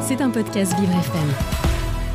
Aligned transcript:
C'est 0.00 0.22
un 0.22 0.30
podcast 0.30 0.72
Vivre 0.78 0.92
FM. 0.92 1.28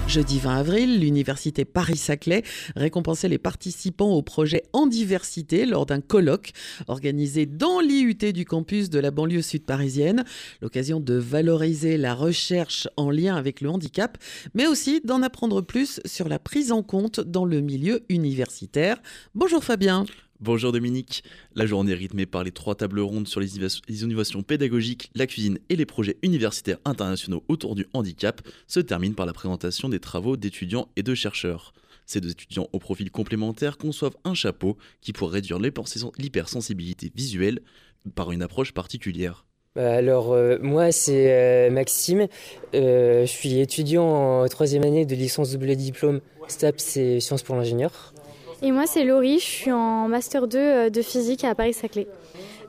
Jeudi 0.08 0.40
20 0.40 0.56
avril, 0.56 1.00
l'université 1.00 1.64
Paris-Saclay 1.64 2.42
récompensait 2.76 3.30
les 3.30 3.38
participants 3.38 4.12
au 4.12 4.24
projet 4.24 4.64
En 4.74 4.88
Diversité 4.88 5.68
lors 5.68 5.86
d'un 5.86 6.02
colloque 6.02 6.54
organisé 6.88 7.46
dans 7.46 7.80
l'IUT 7.80 8.34
du 8.34 8.46
campus 8.46 8.90
de 8.90 8.98
la 8.98 9.12
banlieue 9.12 9.44
sud 9.44 9.64
parisienne. 9.64 10.26
L'occasion 10.62 11.00
de 11.00 11.14
valoriser 11.14 11.98
la 11.98 12.16
recherche 12.16 12.88
en 12.98 13.12
lien 13.12 13.36
avec 13.36 13.62
le 13.62 13.70
handicap, 13.70 14.18
mais 14.56 14.66
aussi 14.66 15.00
d'en 15.02 15.22
apprendre 15.22 15.62
plus 15.62 16.02
sur 16.06 16.28
la 16.28 16.40
prise 16.40 16.72
en 16.72 16.82
compte 16.82 17.20
dans 17.20 17.46
le 17.46 17.62
milieu 17.62 18.04
universitaire. 18.10 18.98
Bonjour 19.36 19.64
Fabien. 19.64 20.06
Bonjour 20.46 20.74
Dominique. 20.74 21.24
La 21.56 21.66
journée 21.66 21.94
rythmée 21.94 22.26
par 22.26 22.44
les 22.44 22.52
trois 22.52 22.76
tables 22.76 23.00
rondes 23.00 23.30
sur 23.30 23.40
les 23.40 23.56
innovations 23.56 24.44
pédagogiques, 24.44 25.10
la 25.16 25.26
cuisine 25.26 25.58
et 25.70 25.78
les 25.78 25.86
projets 25.86 26.18
universitaires 26.22 26.80
internationaux 26.84 27.46
autour 27.48 27.76
du 27.76 27.88
handicap 27.94 28.42
se 28.68 28.82
termine 28.82 29.16
par 29.16 29.26
la 29.26 29.32
présentation 29.32 29.88
des 29.88 30.02
travaux 30.02 30.36
d'étudiants 30.36 30.90
et 30.98 31.02
de 31.02 31.16
chercheurs. 31.16 31.72
Ces 32.06 32.20
deux 32.20 32.32
étudiants 32.32 32.68
au 32.74 32.80
profil 32.80 33.10
complémentaire 33.10 33.78
conçoivent 33.78 34.18
un 34.26 34.34
chapeau 34.34 34.78
qui 35.00 35.14
pourrait 35.14 35.36
réduire 35.36 35.60
l'hypersensibilité 35.60 37.10
visuelle 37.16 37.62
par 38.14 38.34
une 38.34 38.42
approche 38.42 38.74
particulière. 38.74 39.46
Bah, 39.78 39.94
alors 39.94 40.34
euh, 40.34 40.58
moi 40.62 40.92
c'est 40.92 41.32
euh, 41.32 41.70
Maxime, 41.72 42.28
euh, 42.76 43.22
je 43.22 43.32
suis 43.32 43.62
étudiant 43.62 44.42
en 44.42 44.48
troisième 44.50 44.84
année 44.84 45.06
de 45.06 45.16
licence 45.16 45.54
double 45.54 45.74
diplôme 45.78 46.20
STAPS 46.50 46.98
et 46.98 47.20
Sciences 47.22 47.44
pour 47.44 47.56
l'ingénieur. 47.56 48.14
Et 48.66 48.72
moi, 48.72 48.88
c'est 48.88 49.04
Laurie, 49.04 49.40
je 49.40 49.46
suis 49.46 49.72
en 49.74 50.08
Master 50.08 50.48
2 50.48 50.58
euh, 50.58 50.90
de 50.90 51.02
physique 51.02 51.44
à 51.44 51.54
Paris-Saclay. 51.54 52.08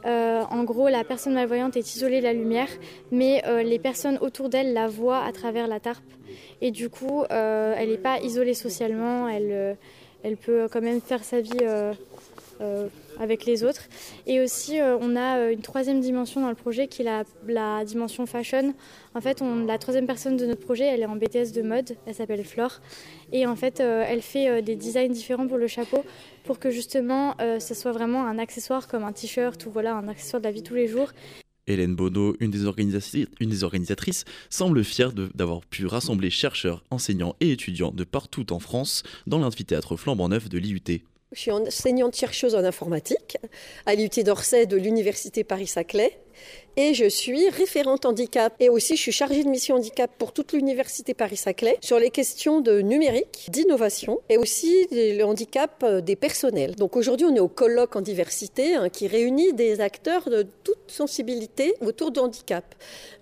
Euh, 0.04 0.42
en 0.50 0.64
gros, 0.64 0.88
la 0.88 1.04
personne 1.04 1.34
malvoyante 1.34 1.76
est 1.76 1.94
isolée 1.94 2.18
de 2.18 2.24
la 2.24 2.32
lumière, 2.32 2.66
mais 3.12 3.44
euh, 3.46 3.62
les 3.62 3.78
personnes 3.78 4.18
autour 4.20 4.48
d'elle 4.48 4.72
la 4.72 4.88
voient 4.88 5.22
à 5.22 5.30
travers 5.30 5.68
la 5.68 5.78
tarpe. 5.78 6.02
Et 6.60 6.72
du 6.72 6.88
coup, 6.90 7.22
elle 7.30 7.90
n'est 7.90 7.96
pas 7.96 8.18
isolée 8.18 8.54
socialement, 8.54 9.28
elle, 9.28 9.76
elle 10.24 10.36
peut 10.36 10.66
quand 10.68 10.80
même 10.80 11.00
faire 11.00 11.22
sa 11.22 11.40
vie 11.40 11.52
avec 13.18 13.44
les 13.46 13.64
autres. 13.64 13.82
Et 14.26 14.40
aussi, 14.40 14.80
euh, 14.80 14.96
on 15.00 15.16
a 15.16 15.38
euh, 15.38 15.52
une 15.52 15.62
troisième 15.62 16.00
dimension 16.00 16.40
dans 16.40 16.48
le 16.48 16.54
projet 16.54 16.88
qui 16.88 17.02
est 17.02 17.24
la, 17.46 17.84
dimension 17.84 18.26
fashion. 18.26 18.74
En 19.14 19.20
fait, 19.20 19.42
on, 19.42 19.64
la 19.64 19.78
troisième 19.78 20.06
personne 20.06 20.36
de 20.36 20.46
notre 20.46 20.60
projet, 20.60 20.84
elle 20.84 21.02
est 21.02 21.06
en 21.06 21.16
BTS 21.16 21.52
de 21.54 21.62
mode, 21.62 21.96
elle 22.06 22.14
s'appelle 22.14 22.44
Flore. 22.44 22.80
Et 23.32 23.46
en 23.46 23.56
fait, 23.56 23.80
euh, 23.80 24.04
elle 24.06 24.22
fait 24.22 24.62
des 24.62 24.76
designs 24.76 25.12
différents 25.12 25.46
pour 25.46 25.58
le 25.58 25.66
chapeau 25.66 26.04
pour 26.44 26.58
que 26.58 26.70
justement, 26.70 27.34
ce 27.58 27.74
soit 27.74 27.92
vraiment 27.92 28.26
un 28.26 28.38
accessoire 28.38 28.86
comme 28.86 29.02
un 29.02 29.12
t-shirt 29.12 29.64
ou 29.64 29.70
voilà, 29.70 29.94
un 29.94 30.08
accessoire 30.08 30.42
de 30.42 30.46
la 30.46 30.52
vie 30.52 30.62
tous 30.62 30.74
les 30.74 30.86
jours. 30.86 31.10
Hélène 31.66 31.96
Bonneau, 31.96 32.36
une 32.40 32.50
des, 32.50 32.66
une 33.40 33.48
des 33.48 33.64
organisatrices, 33.64 34.24
semble 34.50 34.84
fière 34.84 35.12
d'avoir 35.12 35.62
pu 35.62 35.86
rassembler 35.86 36.28
chercheurs, 36.28 36.84
enseignants 36.90 37.34
et 37.40 37.52
étudiants 37.52 37.92
de 37.92 38.04
partout 38.04 38.52
en 38.52 38.58
France 38.58 39.04
dans 39.26 39.38
l'amphithéâtre 39.38 39.96
flambant 39.96 40.28
neuf 40.28 40.50
de 40.50 40.58
l'IUT. 40.58 41.02
Je 41.34 41.40
suis 41.40 41.50
enseignante 41.50 42.14
chercheuse 42.14 42.54
en 42.54 42.62
informatique 42.64 43.38
à 43.86 43.96
l'IUT 43.96 44.22
d'Orsay 44.24 44.66
de 44.66 44.76
l'Université 44.76 45.42
Paris-Saclay 45.42 46.16
et 46.76 46.94
je 46.94 47.04
suis 47.08 47.48
référente 47.50 48.04
handicap 48.04 48.54
et 48.60 48.68
aussi 48.68 48.96
je 48.96 49.02
suis 49.02 49.12
chargée 49.12 49.44
de 49.44 49.48
mission 49.48 49.76
handicap 49.76 50.10
pour 50.18 50.32
toute 50.32 50.52
l'université 50.52 51.14
Paris-Saclay 51.14 51.78
sur 51.80 51.98
les 51.98 52.10
questions 52.10 52.60
de 52.60 52.80
numérique, 52.80 53.48
d'innovation 53.48 54.20
et 54.28 54.36
aussi 54.38 54.86
le 54.90 55.22
handicap 55.22 55.82
euh, 55.84 56.00
des 56.00 56.16
personnels. 56.16 56.74
Donc 56.74 56.96
aujourd'hui 56.96 57.26
on 57.30 57.34
est 57.34 57.40
au 57.40 57.48
colloque 57.48 57.96
en 57.96 58.00
diversité 58.00 58.74
hein, 58.74 58.88
qui 58.88 59.06
réunit 59.06 59.52
des 59.52 59.80
acteurs 59.80 60.28
de 60.28 60.46
toute 60.64 60.78
sensibilité 60.88 61.74
autour 61.80 62.10
du 62.10 62.20
handicap. 62.20 62.64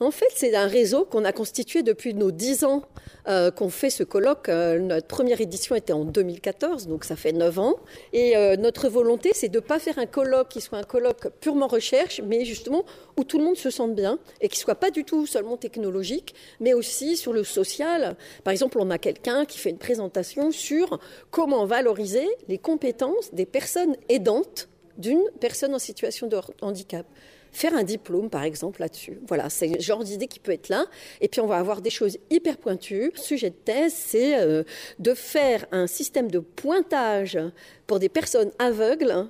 En 0.01 0.11
fait 0.11 0.31
c'est 0.35 0.55
un 0.55 0.67
réseau 0.67 1.05
qu'on 1.05 1.25
a 1.25 1.33
constitué 1.33 1.83
depuis 1.83 2.15
nos 2.15 2.31
dix 2.31 2.65
ans 2.65 2.83
euh, 3.29 3.51
qu'on 3.51 3.69
fait 3.69 3.91
ce 3.91 4.03
colloque. 4.03 4.49
Euh, 4.49 4.79
notre 4.79 5.07
première 5.07 5.41
édition 5.41 5.75
était 5.75 5.93
en 5.93 6.05
2014 6.05 6.89
donc 6.89 7.05
ça 7.05 7.17
fait 7.17 7.33
neuf 7.33 7.59
ans 7.59 7.77
et 8.13 8.35
notre 8.57 8.89
volonté 8.89 9.31
c'est 9.35 9.49
de 9.49 9.59
ne 9.59 9.65
pas 9.65 9.79
faire 9.79 9.99
un 9.99 10.07
colloque 10.07 10.49
qui 10.49 10.61
soit 10.61 10.79
un 10.79 10.83
colloque 10.85 11.29
purement 11.41 11.67
recherche 11.67 12.21
mais 12.27 12.45
justement 12.45 12.85
où 13.17 13.25
tout 13.25 13.39
le 13.39 13.42
monde 13.43 13.57
se 13.57 13.71
sente 13.71 13.95
bien 13.95 14.19
et 14.41 14.49
qui 14.49 14.59
soit 14.59 14.75
pas 14.75 14.91
du 14.91 15.05
tout 15.05 15.27
seulement 15.27 15.57
technologique, 15.57 16.35
mais 16.61 16.75
aussi 16.75 17.17
sur 17.17 17.33
le 17.33 17.45
social. 17.45 18.17
Par 18.45 18.53
exemple, 18.53 18.79
on 18.81 18.91
a 18.91 18.99
quelqu'un 18.99 19.45
qui 19.45 19.59
fait 19.59 19.71
une 19.71 19.79
présentation 19.79 20.51
sur 20.51 20.99
comment 21.31 21.67
valoriser 21.67 22.29
les 22.49 22.59
compétences 22.59 23.33
des 23.33 23.47
personnes 23.47 23.97
aidantes 24.09 24.69
d'une 24.99 25.23
personne 25.41 25.75
en 25.75 25.79
situation 25.79 26.27
de 26.27 26.39
handicap 26.61 27.07
faire 27.53 27.75
un 27.75 27.85
diplôme, 27.85 28.31
par 28.31 28.43
exemple, 28.43 28.81
là-dessus. 28.81 29.21
Voilà, 29.29 29.51
c'est 29.51 29.69
le 29.69 29.81
genre 29.81 30.03
d'idée 30.03 30.27
qui 30.27 30.41
peut 30.41 30.53
être 30.53 30.71
là. 30.71 30.87
Et 31.21 31.29
puis, 31.29 31.41
on 31.41 31.47
va 31.47 31.59
avoir 31.59 31.83
des 31.83 31.91
choses 31.91 32.19
hyper 32.31 32.57
pointues. 32.57 33.13
Le 33.15 33.21
sujet 33.21 33.51
de 33.51 33.55
thèse, 33.55 33.93
c'est 33.95 34.41
euh, 34.41 34.65
de 34.99 35.15
faire 35.15 35.67
un 35.71 35.87
système 35.87 36.31
de 36.31 36.39
pointage 36.39 37.39
pour 37.87 37.99
des 37.99 38.09
personnes 38.09 38.51
aveugles 38.59 39.29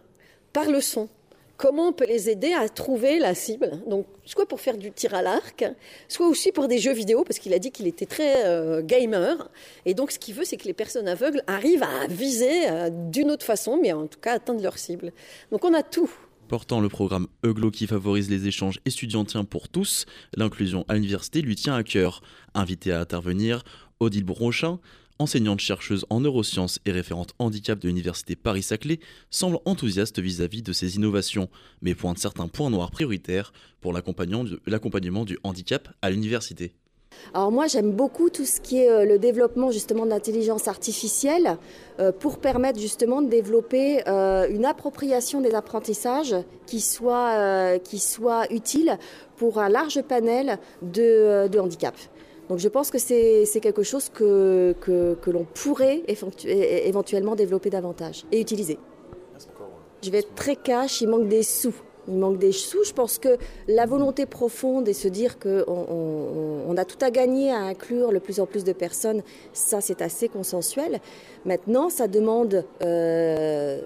par 0.53 0.71
le 0.71 0.81
son 0.81 1.09
comment 1.57 1.89
on 1.89 1.93
peut 1.93 2.07
les 2.07 2.29
aider 2.29 2.53
à 2.53 2.69
trouver 2.69 3.19
la 3.19 3.35
cible. 3.35 3.83
Donc, 3.89 4.07
soit 4.25 4.47
pour 4.47 4.61
faire 4.61 4.77
du 4.77 4.91
tir 4.91 5.15
à 5.15 5.23
l'arc, 5.23 5.65
soit 6.09 6.27
aussi 6.27 6.53
pour 6.53 6.69
des 6.69 6.79
jeux 6.79 6.93
vidéo, 6.93 7.25
parce 7.25 7.39
qu'il 7.39 7.53
a 7.55 7.59
dit 7.59 7.71
qu'il 7.71 7.87
était 7.87 8.07
très 8.07 8.47
euh, 8.47 8.83
gamer. 8.83 9.49
Et 9.87 9.95
donc, 9.95 10.11
ce 10.11 10.19
qu'il 10.19 10.35
veut, 10.35 10.45
c'est 10.45 10.57
que 10.57 10.67
les 10.67 10.73
personnes 10.73 11.09
aveugles 11.09 11.43
arrivent 11.47 11.83
à 11.83 12.07
viser 12.09 12.69
euh, 12.69 12.91
d'une 12.91 13.31
autre 13.31 13.45
façon, 13.45 13.79
mais 13.81 13.93
en 13.93 14.07
tout 14.07 14.21
cas 14.21 14.35
atteindre 14.35 14.63
leur 14.63 14.79
cible. 14.79 15.13
Donc, 15.51 15.65
on 15.65 15.75
a 15.75 15.83
tout. 15.83 16.11
Portant 16.49 16.81
le 16.81 16.89
programme 16.89 17.29
EGLO 17.45 17.71
qui 17.71 17.87
favorise 17.87 18.29
les 18.29 18.47
échanges 18.47 18.79
étudiantins 18.85 19.45
pour 19.45 19.69
tous, 19.69 20.05
l'inclusion 20.37 20.85
à 20.89 20.95
l'université 20.95 21.41
lui 21.41 21.57
tient 21.57 21.75
à 21.75 21.83
cœur. 21.83 22.21
Invité 22.55 22.93
à 22.93 23.01
intervenir, 23.01 23.63
Odile 24.01 24.27
Bronchin, 25.23 25.39
enseignante-chercheuse 25.39 26.07
en 26.11 26.21
neurosciences 26.21 26.81
et 26.85 26.91
référente 26.91 27.35
handicap 27.39 27.79
de 27.79 27.89
l'université 27.89 28.35
Paris-Saclay, 28.37 28.99
semble 29.31 29.59
enthousiaste 29.65 30.19
vis-à-vis 30.19 30.63
de 30.63 30.73
ces 30.73 30.97
innovations, 30.97 31.49
mais 31.81 31.95
pointe 31.95 32.19
certains 32.19 32.49
points 32.49 32.71
noirs 32.71 32.91
prioritaires 32.91 33.53
pour 33.81 33.93
l'accompagnement 33.93 35.25
du 35.25 35.39
handicap 35.45 35.89
à 36.03 36.11
l'université. 36.11 36.73
Alors 37.35 37.53
moi 37.53 37.67
j'aime 37.67 37.93
beaucoup 37.93 38.31
tout 38.31 38.47
ce 38.47 38.61
qui 38.61 38.79
est 38.79 38.91
euh, 38.91 39.05
le 39.05 39.19
développement 39.19 39.71
justement 39.71 40.07
de 40.07 40.11
l'intelligence 40.11 40.67
artificielle 40.67 41.59
euh, 42.01 42.11
pour 42.11 42.39
permettre 42.39 42.81
justement 42.81 43.21
de 43.23 43.29
développer 43.29 44.03
euh, 44.09 44.49
une 44.49 44.65
appropriation 44.65 45.41
des 45.41 45.55
apprentissages 45.55 46.35
qui 46.67 46.81
soit, 46.81 47.79
qui 47.81 47.99
soit 47.99 48.51
utile 48.51 48.99
pour 49.37 49.59
un 49.59 49.69
large 49.69 50.03
panel 50.03 50.59
de, 50.81 51.49
de 51.49 51.59
handicap. 51.59 51.95
Donc 52.53 52.59
je 52.59 52.69
pense 52.69 52.91
que 52.91 52.99
c'est 52.99 53.61
quelque 53.63 53.83
chose 53.83 54.11
que, 54.11 54.75
que, 54.83 55.31
l'on 55.31 55.45
pourrait 55.45 56.03
éventuellement 56.07 57.35
développer 57.35 57.71
davantage 57.71 58.27
et 58.31 58.43
utiliser. 58.43 58.79
Je 60.03 60.11
vais 60.11 60.19
être 60.19 60.35
très 60.35 60.57
cash, 60.57 61.01
il 61.01 61.09
manque 61.09 61.29
des 61.29 61.45
sous. 61.45 61.73
Il 62.09 62.19
manque 62.19 62.37
des 62.37 62.53
sous. 62.53 62.85
Je 62.85 62.93
pense 62.93 63.17
que 63.17 63.39
la 63.69 63.87
volonté 63.87 64.27
profonde 64.27 64.87
et 64.87 64.93
se 64.93 65.09
dire 65.09 65.39
qu'on 65.39 65.65
on, 66.69 66.77
a 66.77 66.85
tout 66.85 67.03
à 67.03 67.11
gagner 67.11 67.51
à 67.51 67.61
inclure 67.61 68.13
le 68.13 68.21
plus 68.21 68.39
en 68.39 68.45
plus 68.45 68.65
de 68.65 68.75
personnes, 68.75 69.23
ça 69.55 69.81
c'est 69.81 70.03
assez 70.03 70.29
consensuel. 70.29 71.01
Maintenant, 71.47 71.89
ça 71.89 72.07
demande 72.07 72.67
euh, 72.83 73.81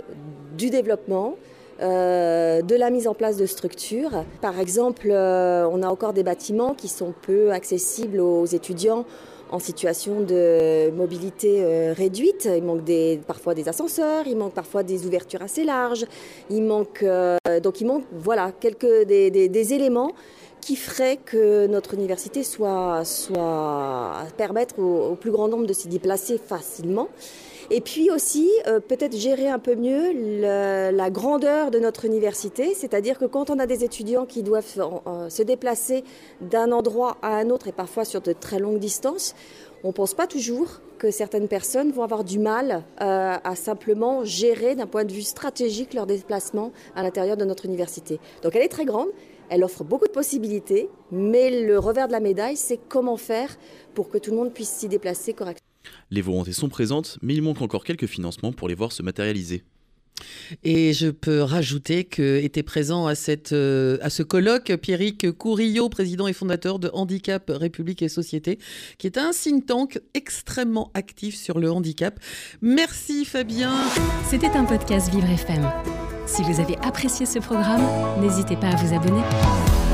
du 0.58 0.70
développement, 0.70 1.36
euh, 1.82 2.62
de 2.62 2.74
la 2.74 2.88
mise 2.88 3.06
en 3.06 3.12
place 3.12 3.36
de 3.36 3.44
structures. 3.44 4.24
Par 4.40 4.58
exemple, 4.58 5.08
euh, 5.10 5.68
on 5.70 5.82
a 5.82 5.88
encore 5.88 6.14
des 6.14 6.22
bâtiments 6.22 6.72
qui 6.72 6.88
sont 6.88 7.12
peu 7.22 7.52
accessibles 7.52 8.20
aux 8.20 8.46
étudiants 8.46 9.04
en 9.50 9.58
situation 9.58 10.22
de 10.22 10.90
mobilité 10.90 11.58
euh, 11.60 11.92
réduite. 11.94 12.48
Il 12.50 12.64
manque 12.64 12.82
des, 12.82 13.20
parfois 13.26 13.54
des 13.54 13.68
ascenseurs, 13.68 14.26
il 14.26 14.38
manque 14.38 14.54
parfois 14.54 14.84
des 14.84 15.06
ouvertures 15.06 15.42
assez 15.42 15.64
larges. 15.64 16.06
Il 16.48 16.62
manque 16.62 17.04
donc 17.62 17.80
il 17.80 17.86
manque 17.86 18.04
voilà 18.12 18.52
quelques 18.58 19.04
des, 19.06 19.30
des, 19.30 19.74
éléments 19.74 20.12
qui 20.62 20.76
feraient 20.76 21.18
que 21.18 21.66
notre 21.66 21.92
université 21.94 22.42
soit 22.42 23.04
soit 23.04 24.14
permettre 24.38 24.78
au 24.80 25.14
plus 25.14 25.30
grand 25.30 25.48
nombre 25.48 25.66
de 25.66 25.72
s'y 25.74 25.88
déplacer 25.88 26.38
facilement. 26.38 27.08
Et 27.70 27.80
puis 27.80 28.10
aussi, 28.10 28.48
euh, 28.66 28.80
peut-être 28.80 29.16
gérer 29.16 29.48
un 29.48 29.58
peu 29.58 29.74
mieux 29.74 30.12
la 30.92 31.10
grandeur 31.10 31.70
de 31.70 31.78
notre 31.78 32.04
université, 32.04 32.74
c'est-à-dire 32.74 33.18
que 33.18 33.24
quand 33.24 33.50
on 33.50 33.58
a 33.58 33.66
des 33.66 33.84
étudiants 33.84 34.26
qui 34.26 34.42
doivent 34.42 34.64
se 35.28 35.42
déplacer 35.42 36.04
d'un 36.40 36.72
endroit 36.72 37.16
à 37.22 37.36
un 37.36 37.50
autre 37.50 37.68
et 37.68 37.72
parfois 37.72 38.04
sur 38.04 38.20
de 38.20 38.32
très 38.32 38.58
longues 38.58 38.78
distances, 38.78 39.34
on 39.84 39.88
ne 39.88 39.92
pense 39.92 40.14
pas 40.14 40.26
toujours 40.26 40.80
que 40.98 41.10
certaines 41.10 41.48
personnes 41.48 41.92
vont 41.92 42.02
avoir 42.02 42.24
du 42.24 42.38
mal 42.38 42.82
euh, 43.00 43.36
à 43.42 43.54
simplement 43.54 44.24
gérer 44.24 44.74
d'un 44.74 44.86
point 44.86 45.04
de 45.04 45.12
vue 45.12 45.22
stratégique 45.22 45.94
leur 45.94 46.06
déplacement 46.06 46.72
à 46.94 47.02
l'intérieur 47.02 47.36
de 47.36 47.44
notre 47.44 47.66
université. 47.66 48.18
Donc 48.42 48.56
elle 48.56 48.62
est 48.62 48.68
très 48.68 48.84
grande, 48.84 49.08
elle 49.48 49.62
offre 49.62 49.84
beaucoup 49.84 50.06
de 50.06 50.12
possibilités, 50.12 50.88
mais 51.12 51.62
le 51.62 51.78
revers 51.78 52.08
de 52.08 52.12
la 52.12 52.20
médaille, 52.20 52.56
c'est 52.56 52.78
comment 52.88 53.16
faire 53.16 53.56
pour 53.94 54.08
que 54.08 54.18
tout 54.18 54.30
le 54.30 54.38
monde 54.38 54.52
puisse 54.52 54.70
s'y 54.70 54.88
déplacer 54.88 55.34
correctement. 55.34 55.65
Les 56.10 56.22
volontés 56.22 56.52
sont 56.52 56.68
présentes, 56.68 57.18
mais 57.22 57.34
il 57.34 57.42
manque 57.42 57.62
encore 57.62 57.84
quelques 57.84 58.06
financements 58.06 58.52
pour 58.52 58.68
les 58.68 58.74
voir 58.74 58.92
se 58.92 59.02
matérialiser. 59.02 59.64
Et 60.64 60.92
je 60.92 61.08
peux 61.08 61.42
rajouter 61.42 62.04
que 62.04 62.38
était 62.38 62.62
présent 62.62 63.06
à, 63.06 63.14
cette, 63.14 63.52
euh, 63.52 63.98
à 64.00 64.10
ce 64.10 64.22
colloque 64.22 64.74
Pierrick 64.76 65.30
Courillo, 65.32 65.88
président 65.88 66.26
et 66.26 66.32
fondateur 66.32 66.78
de 66.78 66.90
Handicap, 66.92 67.50
République 67.54 68.02
et 68.02 68.08
Société, 68.08 68.58
qui 68.98 69.06
est 69.06 69.18
un 69.18 69.30
think 69.32 69.66
tank 69.66 70.00
extrêmement 70.14 70.90
actif 70.94 71.36
sur 71.36 71.58
le 71.58 71.70
handicap. 71.70 72.18
Merci 72.62 73.24
Fabien. 73.24 73.74
C'était 74.28 74.48
un 74.48 74.64
podcast 74.64 75.10
Vivre 75.10 75.30
FM. 75.30 75.70
Si 76.26 76.42
vous 76.42 76.60
avez 76.60 76.76
apprécié 76.78 77.26
ce 77.26 77.38
programme, 77.38 77.86
n'hésitez 78.20 78.56
pas 78.56 78.68
à 78.68 78.76
vous 78.76 78.94
abonner. 78.94 79.85